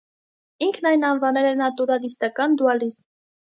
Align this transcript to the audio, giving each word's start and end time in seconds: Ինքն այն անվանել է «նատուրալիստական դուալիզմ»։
Ինքն 0.67 0.87
այն 0.93 1.05
անվանել 1.11 1.51
է 1.51 1.53
«նատուրալիստական 1.61 2.61
դուալիզմ»։ 2.65 3.09